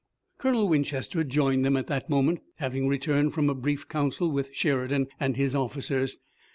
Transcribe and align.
Colonel 0.39 0.67
Winchester 0.67 1.23
joined 1.23 1.63
them 1.63 1.77
at 1.77 1.85
that 1.85 2.09
moment, 2.09 2.39
having 2.55 2.87
returned 2.87 3.35
from 3.35 3.51
a 3.51 3.53
brief 3.53 3.87
council 3.87 4.31
with 4.31 4.51
Sheridan 4.51 5.05
and 5.19 5.37
his 5.37 5.53
officers. 5.53 6.17